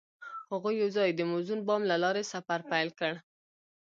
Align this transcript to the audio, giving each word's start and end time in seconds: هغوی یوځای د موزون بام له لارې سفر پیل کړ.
هغوی 0.51 0.73
یوځای 0.81 1.09
د 1.13 1.21
موزون 1.31 1.59
بام 1.67 1.81
له 1.91 1.95
لارې 2.03 2.23
سفر 2.33 2.59
پیل 2.71 2.89
کړ. 2.99 3.13